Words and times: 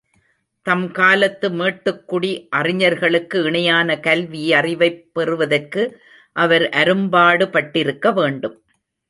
தம் 0.65 0.91
காலத்து 0.91 1.49
மேட்டுக்குடி 1.49 2.47
அறிஞர்களுக்கு 2.49 3.43
இணையான 3.43 3.99
கல்வியறிவைப் 4.01 5.03
பெறுவதற்கு 5.13 6.01
அவர் 6.35 6.61
அரும்பாடுபட்டிருக்க 6.61 8.13
வேண்டும். 8.13 8.57